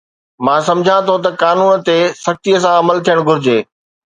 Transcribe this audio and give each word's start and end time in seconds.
مان 0.45 0.59
سمجهان 0.67 1.01
ٿو 1.07 1.15
ته 1.23 1.29
قانون 1.41 1.73
تي 1.87 1.97
سختي 2.23 2.53
سان 2.63 2.73
عمل 2.81 2.97
ٿيڻ 3.07 3.17
گهرجي 3.27 3.57